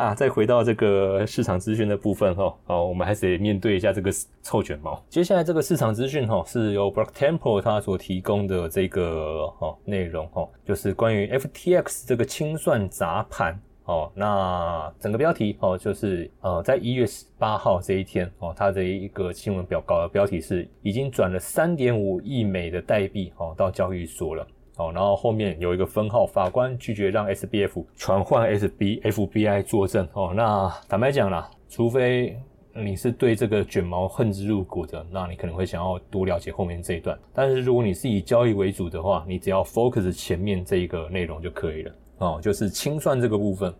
[0.00, 4.10] 啊，再回到这个市场资讯的部分哈，哦，我们还是得面对一下这个
[4.42, 4.98] 臭卷毛。
[5.10, 13.60] 接下来这个市场资讯哈，是由 Block Temple 它所提供的这个哈内容哈，就是关于 FTX 这个清算砸盘。
[13.84, 24.46] 哦，那整个标题哦，就是呃，在一月十八号这一天哦，它的一个新闻表稿的标题是已经转了三点五亿美的代币哦到交易所了
[24.80, 30.32] 哦，然后后面有一个分号，法官拒绝让 SBF 传唤 SB FBI 作证哦。
[30.34, 32.34] 那坦白讲啦，除非
[32.72, 37.18] 你是对这个卷毛恨之入骨的，那你可能会想要多了解后面这一段。
[37.34, 41.92] 但是如果你是以交易为主的话，你只要 focus 前面这一个内容就可以了。
[42.18, 43.74] 哦，就是清算这个部分，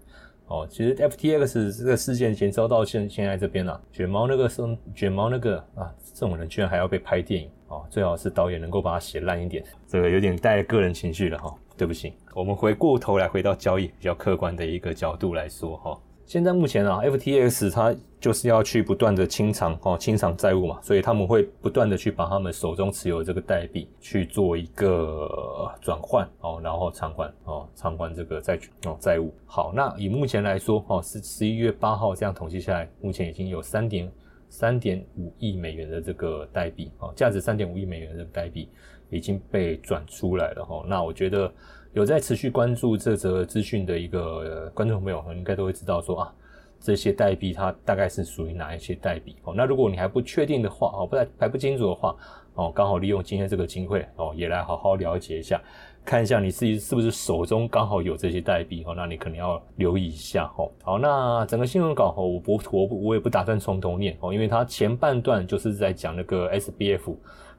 [0.49, 15.99] 哦，其实 FTX 这个事件延烧到现现在这边了，卷毛那个生卷毛那个啊，这种人居然还要被拍电影哦，最好是导演能够把它写烂一点，这个有点带个人情绪了哈，对不起，我们回过头来回到交易比较客观的一个角度来说哈。
[16.27, 25.29] 现在目前啊，FTX 它就是要去不断的清偿哦，清偿债务嘛，所以他们会不断的去把他们手中持有这个代币去做一个
[25.81, 29.35] 转换哦，然后偿还哦，偿还这个债权哦债务。
[29.45, 34.09] 好，那以目前来说哦，是十一月八号这样统计下来，目前已经有三点
[34.51, 38.69] 三点五亿美元的这个代币哦，价值三点五亿美元的代币
[39.09, 40.85] 已经被转出来了哈。
[40.87, 41.51] 那我觉得。
[41.93, 46.35] 有在持续关注这则资讯的一个观众朋友，应该都会知道说啊，
[46.79, 49.53] 这些代币它大概是属于哪一些代币哦。
[49.57, 52.15] 那如果你还不确定的话哦，不太还不清楚的话
[52.55, 55.61] 哦，刚好利用今天这个机会哦，也来好好了解一下，
[56.05, 60.71] 看一下你自己是不是手中刚好有这些代币哦，那你可能要留意一下哦。
[60.83, 67.17] 好，那整个新闻稿哦，我不我不我也不打算从头念哦，因为它前半段就是在讲那个 SBF。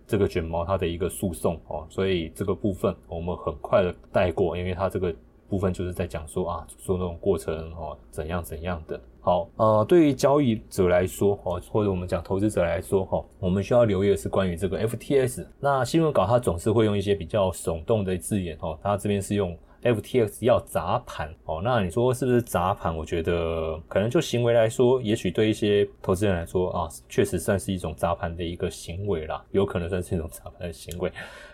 [0.08, 5.14] 这个卷毛它的一个诉讼哦，所以这个部分我们很快的带过，因为它这个
[5.48, 8.99] 部分就是在讲说啊，说那种过程哦，怎样怎样的。
[9.21, 15.45] 好，呃，对于交易者来说哦，或者我们讲投资者来说哈，我们需要留意的是关于这个 FTS。
[15.59, 19.58] 那新闻稿它总是会用一些比较耸动的字眼哦，它这边是用。
[19.83, 22.95] FTX 要砸盘哦，那你说是不是砸盘？
[22.95, 31.11] 我觉得可能就行为来说，也许对一些投资人来说啊，确实算是一种砸盘的一个行为啦，有可能算是一种砸盘的行为。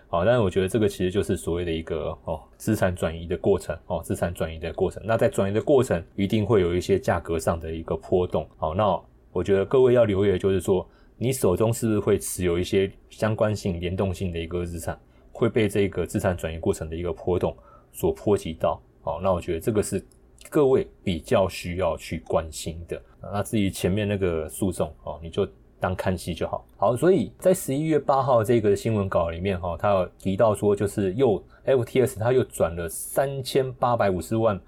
[0.09, 5.01] 好，但是我觉得这个其实就是所谓的一个哦资产转移的过程哦，资产转移的过程。
[5.05, 8.47] 那在转移的过程，一定会有一些价格上的一个波动。
[8.57, 8.99] 好，那
[9.31, 10.85] 我觉得各位要留意的就是说，
[11.17, 14.99] 你手中是不是会持有一些相关性、联动性的一个资产，
[15.31, 17.55] 会被这个资产转移过程的一个波动。
[17.97, 20.05] 所波及到，好，那我觉得这个是
[20.51, 23.01] 各位比较需要去关心的。
[23.19, 25.47] 那至于前面那个诉讼，哦，你就
[25.79, 26.63] 当看戏就好。
[26.77, 34.61] 好，所以在十一月八号这个新闻稿里面，哈，他有提到说，就是又 FTS 他又转了三千八百五十万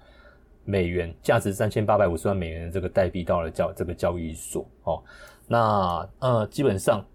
[0.64, 5.00] 美元，价值三千八百五十万美元的这个代币到了交这个交易所，哦，
[5.46, 7.06] 那呃，基本上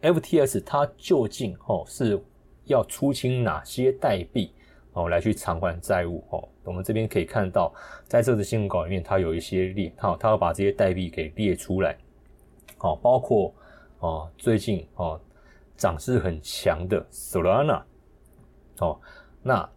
[0.00, 2.18] FTS 它究竟哦是
[2.64, 4.50] 要出清哪些代币？
[4.94, 6.48] 哦，来去偿还债务哦。
[6.64, 7.72] 我们这边可以看到，
[8.08, 11.96] 在这次新闻稿里面，它有一些列，好，它要把这些代币给列出来。
[12.78, 13.54] 好，包括
[13.98, 15.20] 哦，最近哦
[15.76, 17.82] 涨势很强的 Solana。
[18.78, 18.98] 哦，
[19.42, 19.68] 那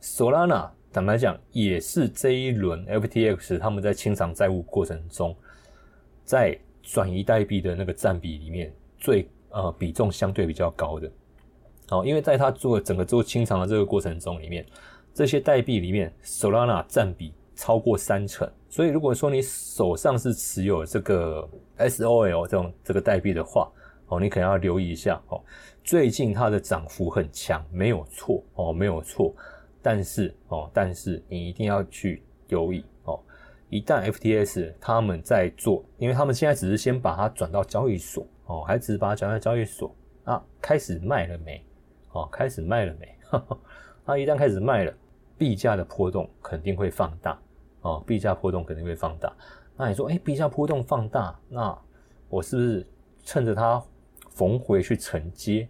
[0.00, 5.36] Solana 坦白讲，也是这一轮 FTX 他们在清偿债务过程中，
[6.24, 11.10] 在转移代币的那个占比里面，最呃比重相对比较高的。
[11.90, 14.64] 哦，因为在他做整个做清偿的这个过程中里面，
[15.12, 21.48] 这些代币里面，Solana 占比超过三成，所以如果说你手上是持有这个
[21.78, 23.70] SOL 这种这个代币的话，
[24.06, 25.42] 哦，你可能要留意一下哦。
[25.82, 29.34] 最近它的涨幅很强，没有错哦，没有错。
[29.82, 33.18] 但是哦，但是你一定要去留意哦。
[33.68, 41.64] 一旦 FTS 他们在做，因为他们现在只是先把它转到交易所哦，还只是把它转到交易所啊，开始卖了没？
[42.12, 43.16] 哦，开始卖了没？
[44.04, 44.92] 那一旦开始卖了，
[45.38, 47.38] 币价的波动肯定会放大。
[47.82, 49.32] 哦，币价波动肯定会放大。
[49.76, 51.78] 那你说，哎，币价波动放大，那
[52.28, 52.86] 我是不是
[53.24, 53.82] 趁着它
[54.30, 55.68] 逢回去承接？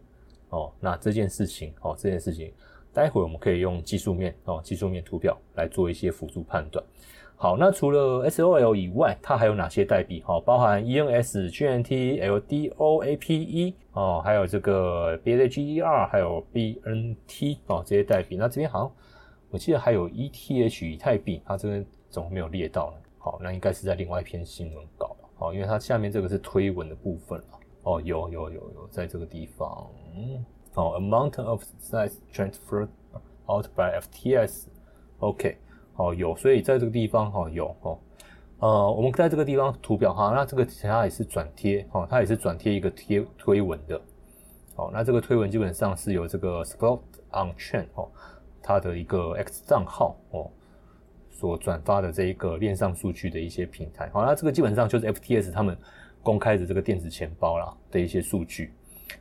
[0.49, 2.53] 哦，那这件事情，哦，这件事情，
[2.93, 6.85] 待会我们可以用技术面，哦，技术面图表来做一些辅助判断。
[7.43, 10.23] 好，那除了 SOL 以外，它还有哪些代币？
[10.27, 18.37] 好，包含 ENS、GNT、LDOAPE 哦，还有这个 BAGER，还有 BNT 哦，这些代币。
[18.37, 18.93] 那这边好像
[19.49, 22.97] 我记得还有 ETH 以太币，它这边怎么没有列到呢？
[23.17, 25.29] 好，那应该是在另外一篇新闻稿了。
[25.37, 27.47] 好，因为它下面这个是推文的部分了。
[27.85, 29.91] 哦，有有有有，在这个地方。
[30.75, 32.91] 哦，Amount of size transferred
[33.49, 34.67] out by FTS。
[35.21, 35.57] OK。
[36.01, 37.99] 哦有，所以在这个地方哈有哦，
[38.61, 44.01] 呃，我们在这个地方图表哈，那这个它也是转贴哦，它也是转贴一个贴推文的，
[44.77, 47.01] 哦，那这个推文基本上是由这个 Spot
[47.33, 48.09] on Chain 哦，
[48.63, 50.51] 它的一个 X 账号哦
[51.31, 55.77] 所转发的这一个链上数据的一些平台，好，那这个基本上就是 FTS 他们
[56.23, 58.73] 公开的这个电子钱包啦的一些数据。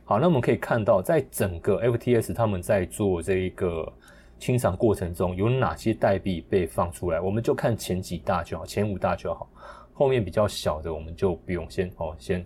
[0.04, 3.92] 好，那我们可以看到，在整个 FTS 他们在做这一个
[4.40, 7.20] 清偿过程中，有哪些代币被放出来？
[7.20, 9.48] 我们就看前几大就好，前五大就好，
[9.92, 12.44] 后面比较小的我们就不用先哦，先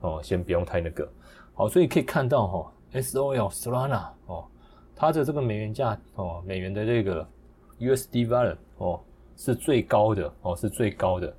[0.00, 1.06] 哦，先不用太那个。
[1.52, 4.46] 好，所以可以看到哈，SOL Solana 哦，
[4.94, 7.26] 它的这个美元价哦，美元的这个
[7.80, 9.00] USD value 哦
[9.36, 11.34] 是最高的哦，是最高的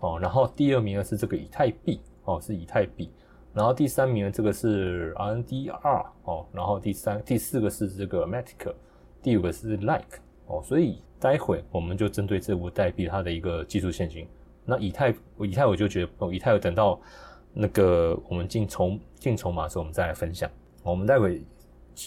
[0.00, 3.10] 哦，然后第二名呢是这个以太币哦，是以太币。
[3.54, 8.72] 然后第三名呢这个是 RNDR 哦，然后第三、第四个是这个 Matic，
[9.22, 14.26] 第五个是 Like 哦，所以待会我们就针对这五代币它的一个技术线型。
[14.64, 17.00] 那以太，以太我就觉得哦，以太等到
[17.52, 20.50] 那个我们进筹进筹码的时候，我们再来分享。
[20.82, 21.42] 我们待会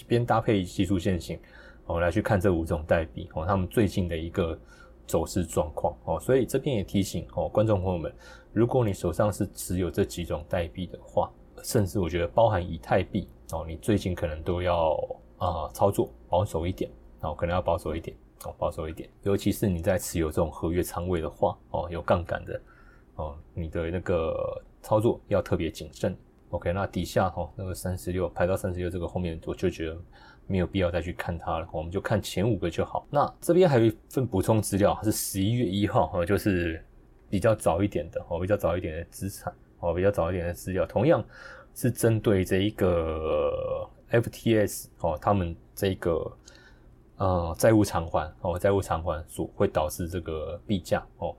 [0.07, 1.39] 边搭配技术线型，
[1.85, 4.57] 我们来去看这五种代币哦，他们最近的一个
[5.05, 6.19] 走势状况哦。
[6.19, 8.13] 所以这边也提醒哦，观众朋友们，
[8.53, 11.29] 如果你手上是持有这几种代币的话，
[11.63, 14.93] 甚至我觉得包含以太币哦，你最近可能都要
[15.37, 16.89] 啊操作保守一点
[17.21, 19.09] 哦，可能要保守一点哦，保守一点。
[19.23, 22.61] 尤其是你在持有这种合约仓位的话哦，有杠杆的
[23.15, 26.15] 哦，你的那个操作要特别谨慎。
[26.49, 29.97] OK，那底下哈那个三十六排到三十六这个后面，我就觉得
[30.47, 33.07] 没有必要再去看它了，我们就看前五个就好。
[33.09, 36.83] 那这边还有一份补充资料，是十一月一号哈，就是
[37.29, 39.53] 比较早一点的哦，比较早一点的资产。
[39.79, 41.25] 哦，比较早一点的资料，同样
[41.73, 46.31] 是针对这一个 FTS 哦，他们这个
[47.21, 51.35] 呃债务偿还哦，债务偿还所会导致这个币价哦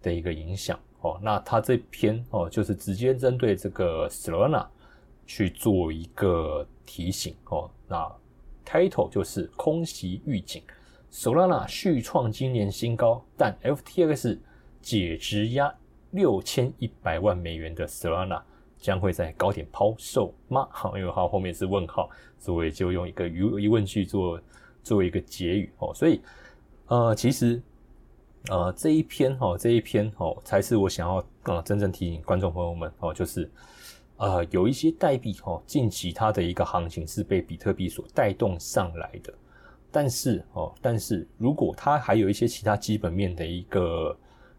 [0.00, 1.20] 的一个影响哦。
[1.22, 4.66] 那他这篇哦，就是直接针对这个 Solana
[5.26, 7.70] 去做一个提醒哦。
[7.86, 8.10] 那
[8.64, 10.62] title 就是空袭预警
[11.12, 14.38] ，Solana 续创今年新高，但 FTX
[14.80, 15.74] 解质押。
[16.12, 18.40] 六千一百万美元的 Solana
[18.78, 20.66] 将会在高点抛售吗？
[20.70, 22.08] 好， 因为它后面是问号，
[22.38, 24.40] 所以就用一个疑疑问句做
[24.86, 25.92] 作为一个结语哦。
[25.94, 26.20] 所以
[26.86, 27.60] 呃，其实
[28.48, 33.50] 呃这一篇哈，这一篇哦，才是我想要呃真正提醒观众朋友们哦，就是
[34.16, 39.34] 呃有一些代币哦，近期它的一个行情是被比特币所带动上来的，
[39.90, 44.16] 但是哦，但是如果它还有一些其他基本面的一个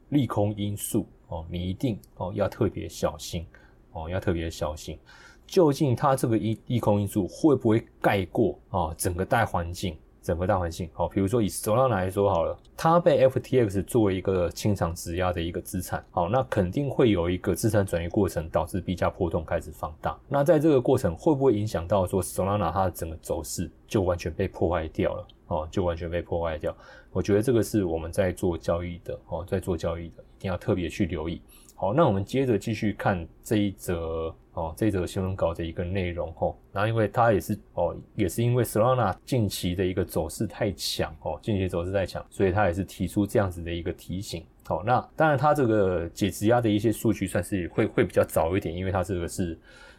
[0.10, 1.08] 利空因素。
[1.30, 3.46] 哦，你一定哦要特别小心
[3.92, 4.98] 哦，要特别小心。
[5.46, 9.98] 究竟它这个一利空因素会不会盖过啊整个大环境？
[10.28, 20.20] 整个大环境好，比如说以 Solana 来说好了，它被 FTX 作为一个清偿质押的一个资产，好，那肯定会有一个资产转移过程，导致币价波动开始放大。
[20.28, 25.28] 那在这个过程会不会影响到说 Solana 它的整个走势就完全被破坏掉了？
[25.48, 26.76] 哦，就完全被破坏掉。
[27.14, 31.42] 我觉得这个是我们在做交易的哦，在做交易的一定要特别去留意。
[31.80, 36.56] 好，那我们接着继续看这一则哦，这一则新闻稿的一个内容哦。
[36.72, 44.44] 那因为它也是哦，也是因为 Solana 近期的一个走势太强哦，近期走势太强，所以它也是提出这样子的一个提醒。
[44.66, 49.56] 好，那当然它这个解质押的一些数据算是会会比较早一点，因为它这个是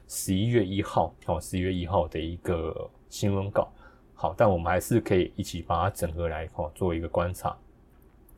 [0.08, 3.72] 十一月一号哦，十一月一号的一个新闻稿。
[4.14, 7.56] 好，但我们还是可以一起把它整合来哦，做一个观察。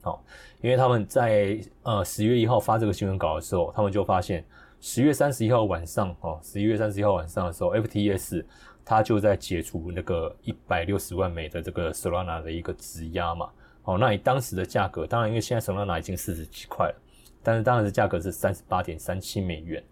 [0.02, 0.24] 好，
[0.60, 4.44] 因为他们在呃十月一号发这个新闻稿的时候，他们就发现
[4.80, 8.44] 十月三十一号晚上哦，十一月三十一号晚上的时候，FTS
[8.84, 13.50] 它就在解除那个一百六十万美的这个 Solana 的一个质押嘛。
[13.84, 16.94] 哦，那以当时的价格，当然因为现在 Solana 已经四十几块了，
[17.42, 19.82] 但是当时的价格是三十八点三七美元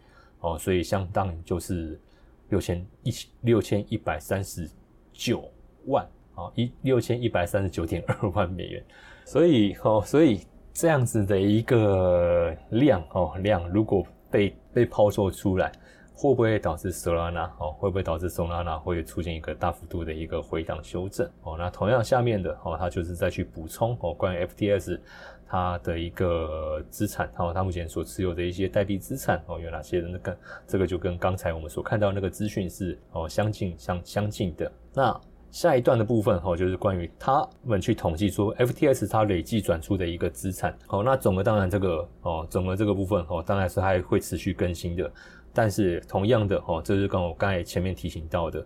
[0.40, 2.00] 哦，所以相当于就是
[2.48, 3.12] 六千一
[3.42, 4.70] 六千一百三十
[5.12, 5.50] 九。
[5.86, 8.84] 万啊，一六千一百三十九点二万美元，
[9.28, 10.40] 所以哦，所以
[10.72, 15.70] 这样子的一个量哦量，如果被被抛售出来，
[16.14, 21.56] 会不会导致 Solana 哦，会不会导致 Solana 会出现一个大幅度的一个回档修正哦？
[21.58, 24.98] 那同样下面的哦，它就是再去补充哦，关于 FTS
[25.46, 35.20] 它的一个资产哦，它目前所持有的一些代币资产哦，有哪些的那个这个就跟刚才我们所看到那个资讯是哦相近相相近的那。
[35.50, 40.76] 下一段的部分哈，就是关于他们去统计说 FTS 它累计转出的一个资产。
[40.86, 45.10] 好，那总额当然这个哦，总额这个部分哦，当然是还会持续更新的。
[45.54, 48.64] 但是同样的哦，这是跟我刚才前面提醒到的，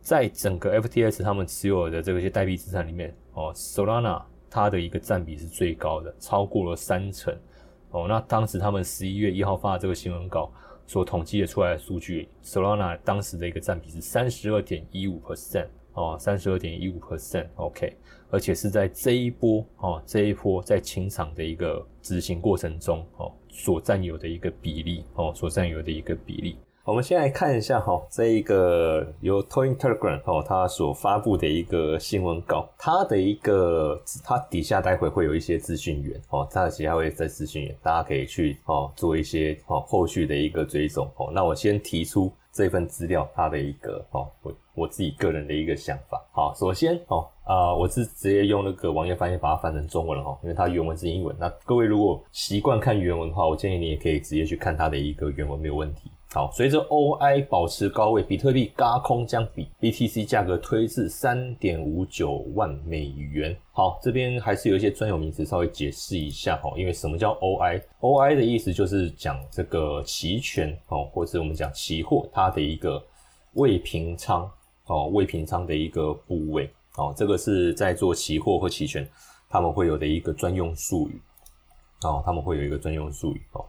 [0.00, 7.34] 在整个 FTS 他们持有的这些代币资产里面哦，Solana 它的一个占比是最高的，超过了三成。
[7.92, 10.52] 哦，那当时他们十一月一号发的这个新闻稿
[10.86, 15.68] 所统计的出来的数据，Solana 当时的一个占比是三十二点一五 percent，
[16.00, 17.96] 哦，三十二点一五 percent，OK，
[18.30, 26.56] 而且是在这一波，哦，这一波在清场的一个执行过程中，哦，所占有的一个比例，哦，所占有的一个比例。
[26.82, 41.30] 我们先来看一下哈，这一个由 Toin Telegram 哦，它所发布的一个新闻稿，它的一个它底下待会会有一些资讯源哦，它的底下会在资讯源，大家可以去哦做一些哦后续的一个追踪哦。
[41.32, 46.18] 那我先提出这份资料它的一个哦我我自己个人的一个想法。
[46.32, 51.36] 好，首先哦啊，我是直接用那个网页翻译把它翻成中文了哈，因为它原文是英文。
[51.38, 56.10] 那各位如果习惯看原文的话，我建议你也可以直接去看它的一个原文，没有问题。
[56.32, 63.56] 好，随着 OI 保持高位，比特币轧空将比 BTC 价格推至三点五九万美元。
[63.72, 73.02] 好，这边还是有一些专有名词稍微解释一下哈，因为什么叫 OI？OI 的意思就是讲这个期权哦，或者我们讲期货它的一个
[73.54, 74.48] 未平仓
[74.90, 79.08] 哦，未平仓的一个部位哦，这个是在做期货或期权
[79.48, 81.20] 他们会有的一个专用术语
[82.02, 83.64] 哦，他们会有一个专用术语哦。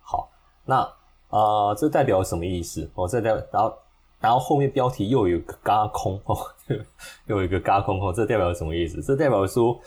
[0.00, 0.30] 好，
[0.64, 0.88] 那。
[1.32, 2.86] 啊，这代表什么意思？
[2.94, 3.74] 哦，这代表，然后，
[4.20, 6.36] 然后后面标题又有一个嘎空哦，
[7.24, 9.00] 又有一个嘎空哦，这代表什么意思？
[9.00, 9.80] 这代表说，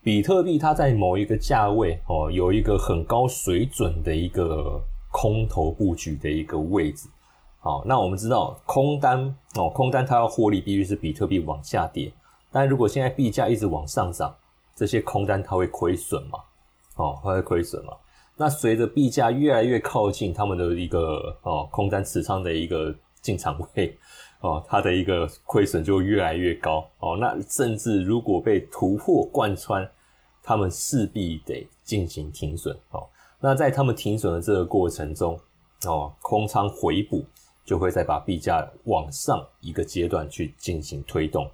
[0.00, 4.80] 比特币它在某一个价位哦，有一个很高水准的一个
[5.10, 7.08] 空头布局的一个位置。
[7.64, 12.12] 好，那我们知道空单哦，空单它要获利，必须是比特币往下跌。
[12.50, 14.34] 但如果现在币价一直往上涨，
[14.74, 16.40] 这些空单它会亏损嘛？
[16.96, 17.92] 哦，它会亏损嘛？
[18.36, 23.96] 那随着币价越来越靠近他们的一个哦空单持仓的一个进场位
[24.40, 27.16] 哦，它的一个亏损就越来越高哦。
[27.20, 29.88] 那甚至如果被突破贯穿，
[30.42, 33.06] 他们势必得进行停损哦。
[33.38, 35.38] 那在他们停损的这个过程中
[35.86, 37.24] 哦，空仓回补
[37.64, 41.44] 就会再把币价往上一个阶段去进行推动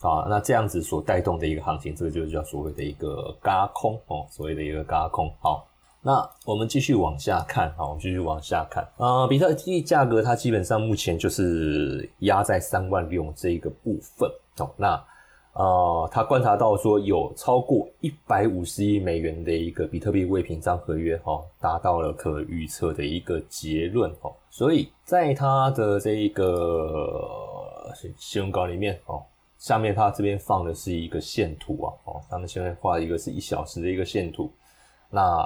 [0.00, 0.26] 啊。
[0.28, 5.66] 那这样子所带动的一个行情，这个就叫所谓的一个嘎空哦，所谓的一个嘎空好。
[6.00, 9.26] 那我们继续往下看，好，我们继续往下看啊。
[9.26, 14.70] 比特币价格它基本上目前就是压在三万六这一个部分哦。
[14.76, 15.04] 那
[15.58, 24.32] 啊，他观察到说有超过一百五十亿美元的一个比特币未平仓合约哈，达到了可预测的一个结论哦。
[24.50, 29.20] 所以在他的这一个新闻稿里面哦，
[29.58, 34.50] 下面他这边放的是一个线图啊，哦，他们现在画一个是一小时的一个线图，
[35.10, 35.44] 那。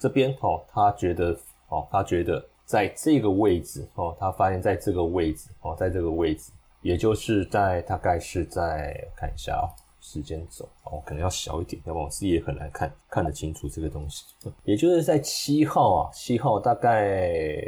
[0.00, 1.38] 这边哦，他觉得
[1.68, 6.50] 哦，他觉得在这个位置哦，他发现在这个位置哦，在这个位置，
[6.82, 9.68] 也就是在大概是在看一下哦，
[10.00, 14.24] 时间轴哦，可能要小一点，要不然我视野很难看看得清楚这个东西。
[14.64, 17.62] 也就是在七号啊，七号大概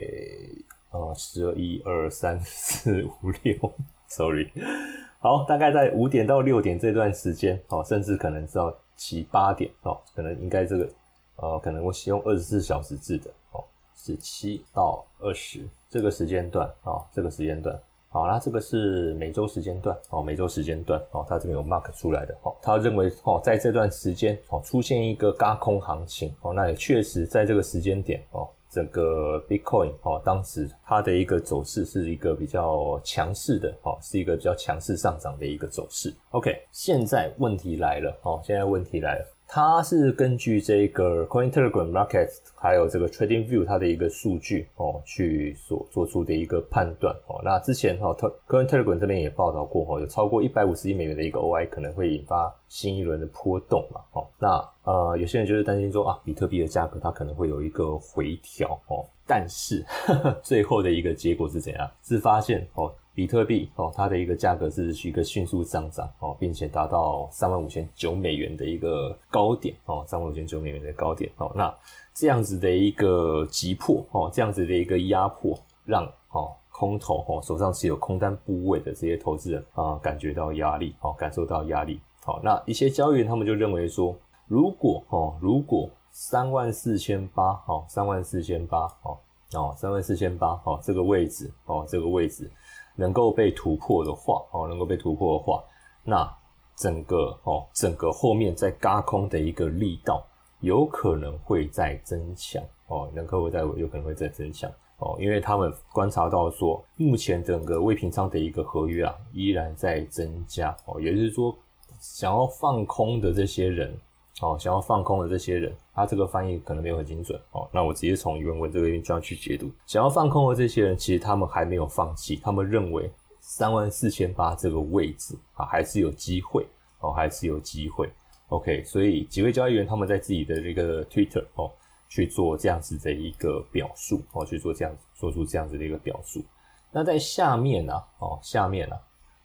[0.90, 3.72] 呃十二一二三四五六
[4.08, 4.50] ，sorry，
[5.20, 10.88] 好，大概在五点到六点这段时间哦，甚至可能到七八点哦，可能应该这个。
[11.36, 13.64] 呃，可能我使用二十四小时制的哦，
[13.96, 17.76] 十七到二十这个时间段啊，这个时间段
[18.12, 36.12] 好，那这个是每周时间段哦，每周时间段哦，它这边有 mark 出来的哦，他认为哦，在这段时间哦，出现一个嘎空行情哦，那也确实在这个时间点哦，整个 Bitcoin 哦，当时它的一个走势是一个比较强势的哦，是一个比较强势上涨的一个走势。
[36.32, 39.24] OK，现在问题来了哦，现在问题来了。
[39.54, 47.38] 它是根据这个 Coin Telegram Market 还有这个 Trading View 它的一个数据哦，去所做出的一个判断哦。
[47.44, 48.16] 那之前哈
[48.48, 54.26] ，Coin Telegram 这边也报道过哈，有超过一百五十亿美元的一个 OI 可能会引发新一轮的波动嘛哦。
[54.38, 54.48] 那
[54.84, 59.04] 呃，有些人就是担心说啊，比特币的价格它可能会有一个回调哦。
[59.26, 59.84] 但是
[60.42, 61.90] 最后的一个结果是怎样？
[62.02, 62.90] 是发现哦。
[63.14, 71.70] 比特币哦，它的一个价格是一个迅速上涨哦，并且达到三万五千九美元的一个高点哦，三万五千九美元的高点哦，那
[72.14, 89.18] 这样子的一个急迫哦，这样子的一个压迫，让哦空头哦手上持有空单部位的这些投资人啊感觉到压力哦，感受到压力好，那一些交易员他们就认为说，如果哦如果三万四千八哦，三万四千八哦
[89.54, 92.50] 哦三万四千八哦这个位置哦这个位置。
[92.94, 95.64] 能够被突破的话，哦，能够被突破的话，
[96.04, 96.30] 那
[96.76, 100.22] 整个哦，整个后面在嘎空的一个力道，
[100.60, 111.56] 有可能会在增强，哦，能够在有可能会在增强，哦，因为他们观察到说，目前整个未平仓的一个合约啊，依然在增加，哦，也就是说，
[112.02, 113.96] 想要放空的这些人，
[114.40, 117.68] 哦，想要放空的这些人，他这个翻译可能没有很精准哦。
[117.72, 123.08] 那我直接从原文这边就要去解读，想要放空的这些人，其实他们还没有放弃，他们认为
[123.40, 126.66] 三万四千八这个位置啊，还是有机会
[126.98, 128.10] 哦，还是有机会。
[128.48, 131.70] OK，所以几位交易员他们在自己的这个 Twitter 哦
[132.08, 136.44] 去做这样子的一个表述哦，去做这样做出这样子的一个表述。
[136.90, 138.96] 那在下面呢哦，下面呢，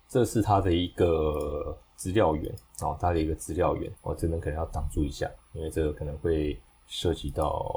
[0.09, 2.49] 这是他的一个资料源
[2.81, 7.75] 哦，他的一个资料源，我这边可能要挡住一下，因为这个可能会涉及到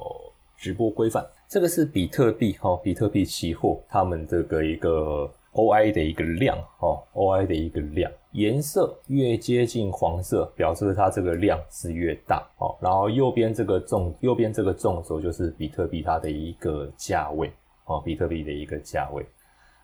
[0.57, 1.27] 直播规范。
[1.49, 5.29] 这个是比特币哈，比特币期货他们这个一个。
[5.53, 12.79] OI 的一个量哦，OI 的一个量，颜色越接近黄色，表示它这个量是越大哦。
[12.81, 17.53] 然后右边这个纵，右边这个纵轴就是比特币它的一个价位
[17.87, 19.27] 哦，比特币的一个价位。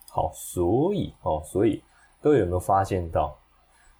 [0.09, 1.83] 好，所以哦，所以
[2.21, 3.37] 各位有没有发现到，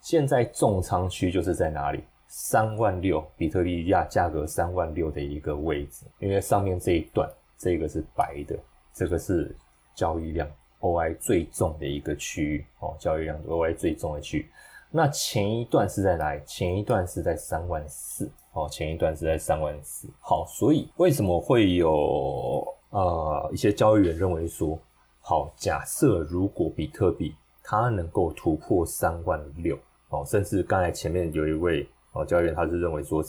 [0.09, 2.01] 现在重仓区就是在哪里？
[2.29, 8.57] 三万六，比特币价价格三万六的一个位置，因为上面这一段这个是白的，
[8.95, 9.53] 这个是
[9.97, 10.49] 交易量。
[10.79, 14.49] OI 最重的一个区域哦，交易量 OI 最重的区域。
[14.93, 16.41] 那前一段是在哪里？
[16.47, 20.09] 前一段是在三万四哦，前一段是在三万四。
[20.21, 24.79] 好，所以为什么会有呃一些交易员认为说，
[25.19, 29.77] 好，假设如果比特币它能够突破三万六
[30.11, 33.25] 哦，甚至刚才前面有一位哦教练他是认为说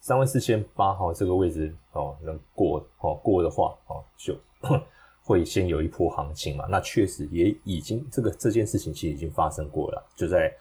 [0.00, 4.34] 三万四千八哈这个位置哦能过哦过的话哦就。
[5.26, 6.66] 会先有一波行情嘛？
[6.68, 10.54] 那确实也已经这个这件事情其实已经发生过了，就在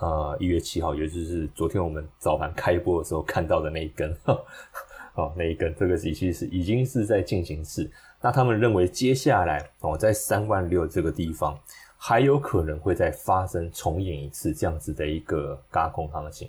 [0.00, 4.12] 呃一月七号，也就是昨天我们早盘开播的时候看到的那一根，
[5.14, 7.88] 哦那一根，这个其实是已经是在进行式。
[8.20, 11.56] 那他们认为接下来哦在三万六这个地方
[12.08, 16.48] 还有可能会再发生重演一次这样子的一个轧空行情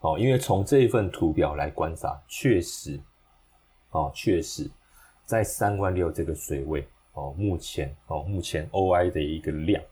[0.00, 3.00] 哦，因为从这一份图表来观察，确实
[3.92, 4.70] 哦确实。
[5.24, 9.82] 在三万六这个水位哦，目前哦，目前 OI 的一个量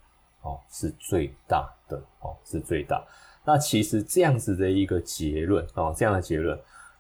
[0.42, 3.02] 哦是最大的哦，是最大。
[3.42, 6.58] 那其实这样子的一个结论哦，这样的结论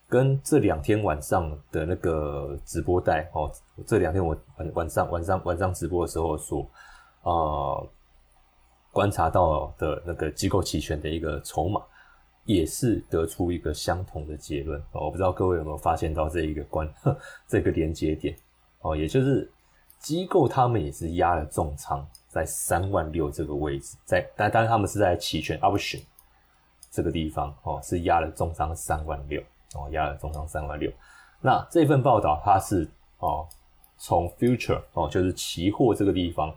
[0.08, 3.52] 跟这两天晚上的那个直播带哦，
[3.86, 6.66] 这两天我晚晚上晚上晚上直播的时候说
[7.22, 7.80] 啊，
[8.96, 11.82] 观察到的那个机构期权的一个筹码，
[12.46, 14.82] 也是得出一个相同的结论。
[14.90, 16.90] 我不知道各位有没有发现到这一个关
[17.46, 18.34] 这个连接点。
[18.80, 19.52] 哦，也就是
[19.98, 26.00] 机构他们也是压了重仓在三万六这个位置，在但当然他们是在期权 option
[26.90, 29.42] 这个地方哦，是压了重仓三万六
[29.74, 30.90] 哦，压了重仓三万六。
[31.42, 33.46] 那这份报道它是哦，
[33.98, 36.50] 从 future 哦，就是期货这个地方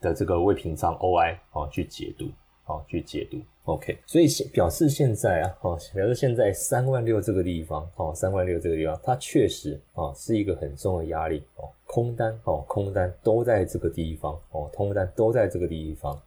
[0.00, 2.26] 的这个未平仓 OI 哦去解读
[2.66, 3.38] 哦去解读。
[3.64, 16.20] OK，所以表示现在啊，哦，表示现在三万六这个地方，哦，三万六这个地方，它确实啊是一个很重的压力哦，空单哦，空单都在这个地方哦，空单都在这个地方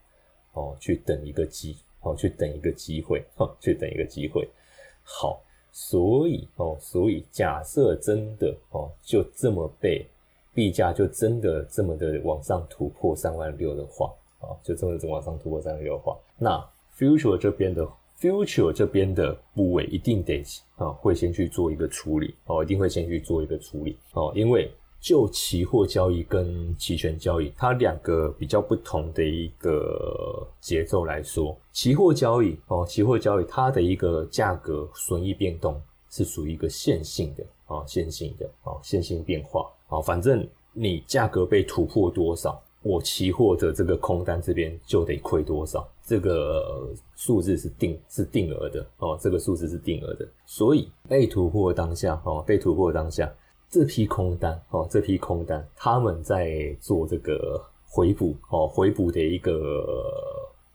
[0.53, 4.47] 哦，去等一个机哦，去等一个机会哦，去等一个机会。
[5.01, 10.07] 好，所以哦，所以假设真的哦，就这么被
[10.53, 16.63] 币价就真的这么的往上突破三万六的话啊，就这么的往上突破三万六的话，那。
[16.95, 17.87] Future 这边的
[18.19, 20.43] Future 这边的部位一定得
[20.75, 42.59] 啊，会先去做一个处理哦，一定会先去做一个处理哦，因为就期货交易跟期权交易，它两个比较不同的一个节奏来说，期货交易哦，期货交易它的一个价格损益变动是属于一个线性的啊，线性的啊，线性变化啊，反正你价格被突破多少。
[42.81, 45.87] 我期货的这个空单这边就得亏多少？
[46.05, 50.27] 这个数字是定是定额的哦，这个数字是定额的。
[50.45, 53.33] 所以被突破当下哦，被突破当下
[53.69, 59.53] 这批空单哦，这批空单他们在做这个回补哦，回补的一个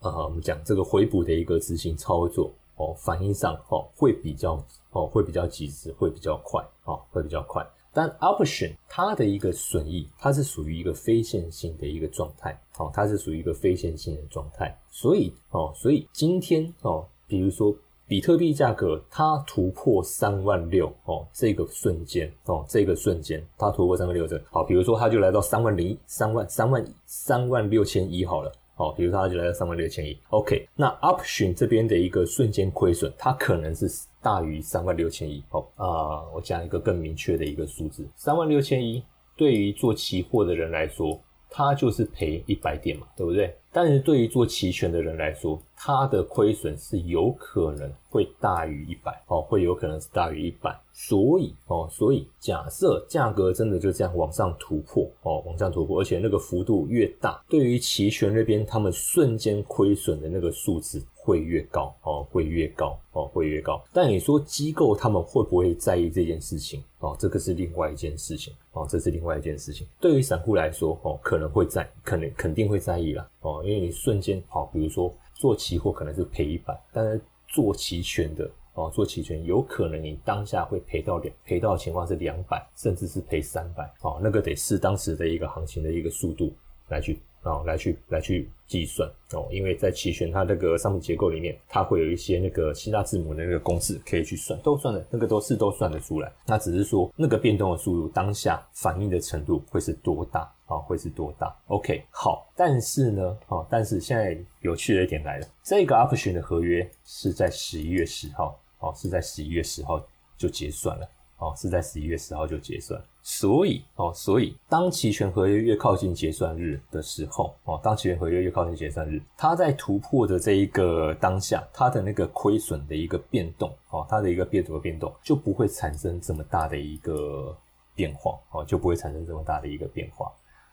[0.00, 4.54] 啊，我们讲这个回补的一个执行操作哦，反应上哦会比较
[4.92, 7.62] 哦会比较及时，会比较快哦，会比较快。
[7.98, 17.74] 但 option 它的一个损益，它是属于一个非线性的一个状态，哦，它是属于一个非线性的状态，所以哦，所以今天哦，比如说
[18.06, 28.52] 比特币价格它突破三万六哦，这个瞬间哦，这个瞬间它突破三万六这好，比如说它就来到三万零三万三万三万六千一好了。
[28.76, 33.88] 好，比如说它就来到三万六千亿，OK，那 option 这边的一个瞬间亏损，它可能是
[34.22, 35.42] 大于三万六千亿。
[35.48, 39.02] 好啊，我讲一个更明确的一个数字，三万六千亿
[39.36, 43.54] 对于做期货的人来说，它就是赔一百点嘛，对不对？
[43.70, 50.76] 但是对于做期权的人来说，它的亏损是有可能会大于一百哦，会有可能是大于一百。
[50.92, 63.80] 所以哦，所以假设价格真的就这样往上突破哦，往上突破，而且那个幅度越大，对于期权那边他们瞬间亏损的那个数字会越高哦，会越高哦，会越高。
[63.92, 67.14] 但你说机构他们会不会在意这件事情哦？
[67.20, 69.86] 这个是另外一件事情哦，这是另外一件事情。
[70.00, 78.48] 对于散户来说哦，可能会在，可能肯定会在意了哦，因为你瞬间好，比如说做期货可能是赔一百，但是做期权的。
[78.74, 83.92] 哦，做期权有可能你当下会赔到两赔到的情况是两百，甚至是赔三百。
[84.02, 86.54] 哦，那个得视当时的一个行情的一个速度
[86.86, 89.48] 来去哦，来去来去计算哦。
[89.50, 96.32] 因为在期权它那个商品结构里面，它会有一些那个希腊字母的那个公式可以去算，都算的那个都是都算得出来。
[96.46, 100.76] 那只是说那个变动的速度，当下反应的程度会是多大啊？
[100.76, 102.48] 会是多大？OK，好。
[102.54, 108.58] 但是呢，哦，但是现在有趣的一点来了，这个 option 的合约是在十一月十号。
[108.80, 110.00] 哦，是在十一月十号
[110.36, 111.08] 就结算了。
[111.38, 113.00] 哦，是在十一月十号就结算。
[113.22, 127.56] 所以，哦，所以当期权合约越靠近结算日的时候，哦，当期权合约越靠近结算日，它在突破的这一个当下，它的那个亏损的一个变动，哦，它的一个变动的变动就不会产生这么大的一个
[127.94, 130.32] 变化，哦，就不会产生这么大的一个变化。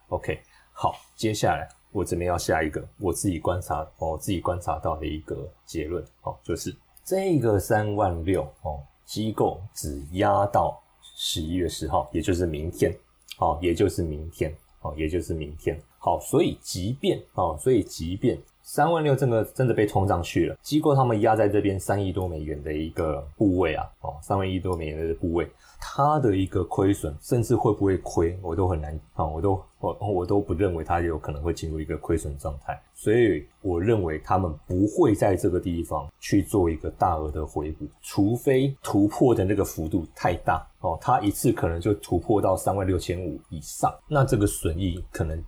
[0.10, 0.40] OK，
[0.72, 6.76] 好，接下来我这边要下一个我自己观察，哦，自己观察到的一个结论，哦，就是。
[7.08, 10.82] 这个三万六哦，机构只压到
[11.16, 12.96] 十一月十号，也就是明天，
[13.38, 15.80] 哦，也就是明天，哦，也就是明天。
[15.98, 25.48] 好，所以即便哦，所以即便三万六真的真的被冲上去了，机构他们压在这边三亿多美元的一个部位啊，哦，三万亿多美元的部位。
[25.80, 45.44] 它的一个亏损，甚至会不会亏，我都很难啊，我都我我都不认为它有可能会进入一个亏损状态，所以我认为他们不会在这个地方去做一个大额的回补，除非突破的那个幅度太大哦，它一次可能就突破到三万六千五以上，那这个损益可能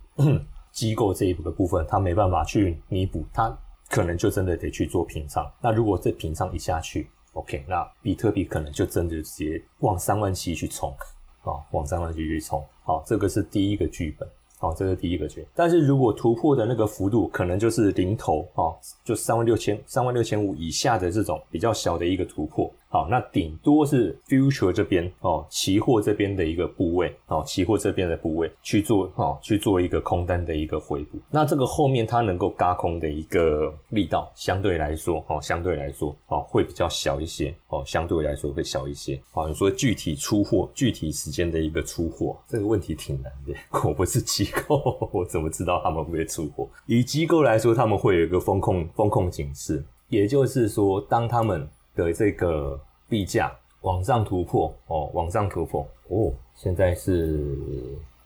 [0.78, 3.52] 机构这一部的部分，它没办法去弥补，它
[3.88, 5.44] 可能就真的得去做平仓。
[5.60, 10.94] 那如果这平仓一下去，OK，那比特币可能就真的直接往三万七去冲，
[11.42, 15.44] 啊，往三万七去冲，好，这个是第一个剧本，好，这是第一个剧。
[15.52, 18.70] 但是如果突破的那个幅度可能就是零头，啊，
[19.02, 22.72] 就三万六千、三万六千五以下的这种比较小的一个突破。
[22.90, 31.18] 好，那顶多是 future 这边哦，期货这边的一个部位哦，期货这边的部位去做哦，去做一个空单的一个回补。
[31.30, 39.20] 那这个后面它能够嘎空的一个力道，相对来说哦，相对来说哦，会比较小一些哦，相对来说会小一些。
[39.32, 43.52] 好，你说具体出货、具体时间的一个出货，这个问题挺难的。
[43.86, 46.66] 我不是机构，我怎么知道他们会不会出货？
[46.86, 51.68] 以机构来说，他们会有一个风控风控警示，也就是说，当他们
[52.04, 57.44] 的这个币价往上突破哦，往上突破哦，现在是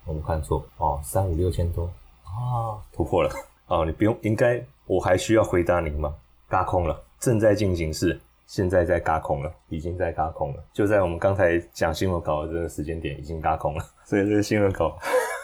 [0.05, 1.85] 我们看错哦，三五六千多
[2.25, 3.31] 啊，突破了
[3.69, 6.15] 哦，你不用，应该我还需要回答您吗？
[6.49, 14.99] 嘎空了，正在进行式，现在在嘎空了，已经在嘎空了，就在我们刚才讲新闻稿的这个时间点已经嘎空了，所以这个新闻稿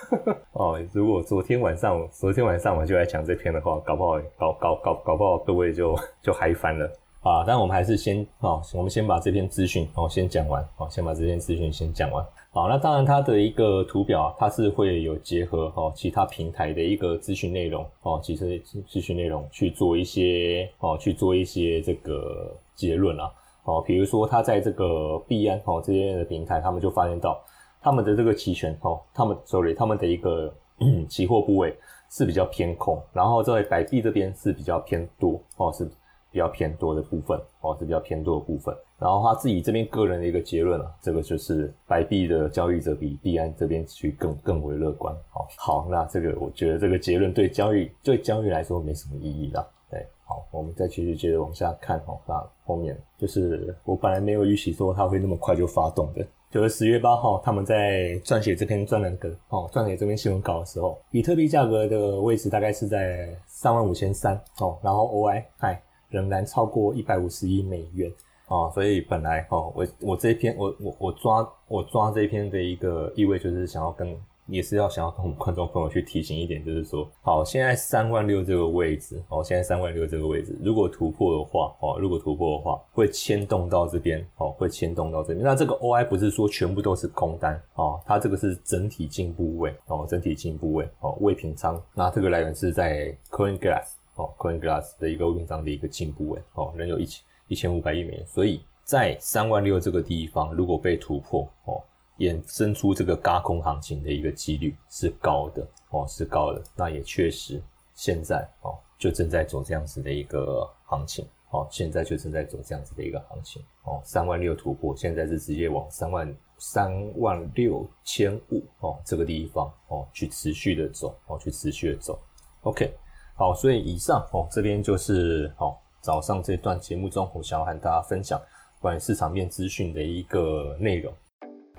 [0.52, 6.90] 哦，如果昨天晚上，昨天晚上我就来讲这篇的话，搞不好搞搞搞搞不好各位就就嗨翻了。
[7.28, 12.24] 啊，但我们还是先哦，我们先把这篇资讯哦先讲完哦，先把这篇资讯先讲完。
[12.50, 23.30] 好，那当然它的一个图表，它是会有结合哦其他平台的一个资讯内容哦，其实资讯内容去做一些哦去做一些这个结论啊
[23.64, 27.38] 哦，比如说它在这个币安哦这些的平台，他们就发现到
[27.82, 30.50] 他们的这个期权哦，他们 sorry 他们的一个
[31.10, 31.76] 期货部位
[32.08, 35.86] 是比较偏空，然后在百币这边是比较偏多哦是。
[36.30, 38.74] 比较偏多的部分哦，是比较偏多的部分。
[38.98, 45.14] 然后他自己这边个人的一个结论啊，这个就是白币的交易者比币安这边去更更为乐观。
[45.30, 49.64] 好，好，那这个我觉得这个结论对交易对交易来说没什么意义啦。
[49.88, 52.18] 对，好，我们再继续接着往下看哦。
[52.26, 65.80] 那后面就是我本来没有预期说它会那么快就发动的，就是十月八号他们在撰写这篇专栏的哦，撰写这篇新闻稿的时候，比特币价格的位置大概是在三万五千三哦，然后 OI 嗨。
[66.10, 68.12] 仍然超过一百五十亿美元
[68.46, 74.16] 啊，所以本来哦，我我这一篇我我我抓我抓这一篇的一个意味就是想要跟
[74.46, 85.44] 也是要想要跟我们观众朋友去提醒一点，就是说，好，现在三万六这个位置，哦，现在三万六这个位置，如果突破的话，哦，如果突破的话，会牵动到这边，哦，会牵动到这边。
[85.44, 91.78] 那这个 OI 不是说全部都是空单，哦，它这个是整体进步位，哦，整体进步位，哦，未平仓。
[91.92, 98.26] 那这个来源是在 Coin Glass，哦，Coin Glass 的一个未平仓的一个进步哎，哦，仍有一千一千五百亿美元。
[98.26, 101.82] 所以在三万六这个地方，如果被突破，哦。
[102.18, 106.60] 衍生出这个嘎空行情的一个几率是高的哦，是高的。
[106.74, 107.62] 那也确实
[107.94, 122.18] 现在哦，就正在走这样子的一个行情哦，现在就正在走这样子的一个行情哦，三万六突破，现在是直接往三万三万六千五哦这个地方哦去持续的走哦，去持续的走。
[122.62, 122.92] OK，
[123.38, 128.40] 好，所以以上哦这边就是哦早上这段节目中，我想要和大家分享
[128.80, 131.14] 关于市场面资讯的一个内容。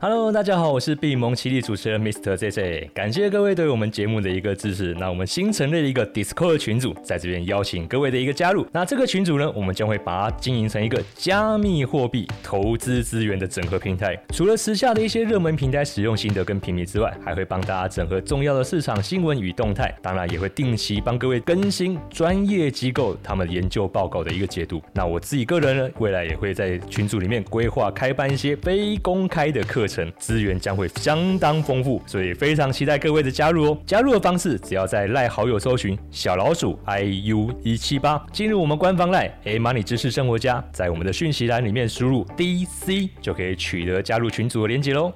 [0.02, 2.34] Hello，大家好，我是闭蒙奇力主持人 Mr.
[2.34, 4.96] JJ，感谢各位对我们节目的一个支持。
[4.98, 8.66] 那我们新成立了一个 Discord 群组，在这边邀请各位的一个加入。
[8.72, 14.18] 那这个群组呢，我们将会把它经营成一个加密货币投资资源的整合平台。
[14.30, 19.94] 除了时下的一些热门平台使用心得跟评比之外，还会帮大家整合重要的市场新闻与动态。
[20.02, 24.82] 当然，也会定期帮各位更新专业机构他们研究报告的一个解读。
[24.94, 29.89] 那我自己个人呢，未来也会在群组里面规划开办一些非公开的课。
[30.18, 33.78] 资源将会相当丰富，所以非常期待各位的加入哦！
[33.86, 45.12] 加入的方式只要在赖好友搜寻小老鼠 i u 一七八，进入我们官方赖 A Money 知识生活家，在我们的讯息栏里面输入 D C 就可以取得加入群组的连接喽。